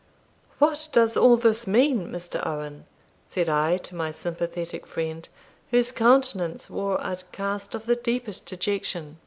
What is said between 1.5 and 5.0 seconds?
mean, Mr. Owen?" said I to my sympathetic